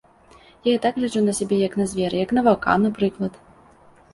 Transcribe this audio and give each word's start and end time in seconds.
Я 0.67 0.77
так 0.85 0.93
і 0.97 0.99
гляджу 0.99 1.21
на 1.27 1.35
сябе, 1.39 1.59
як 1.67 1.77
на 1.81 1.85
звера, 1.91 2.15
як 2.25 2.33
на 2.39 2.45
ваўка, 2.49 2.79
напрыклад. 2.87 3.33